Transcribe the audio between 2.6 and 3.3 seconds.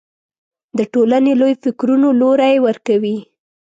ورکوي